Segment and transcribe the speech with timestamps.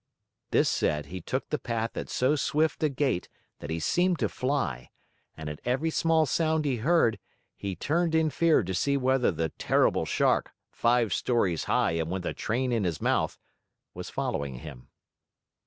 [0.49, 4.29] This said, he took the path at so swift a gait that he seemed to
[4.29, 4.89] fly,
[5.37, 7.19] and at every small sound he heard,
[7.55, 12.25] he turned in fear to see whether the Terrible Shark, five stories high and with
[12.25, 13.37] a train in his mouth,
[13.93, 14.87] was following him.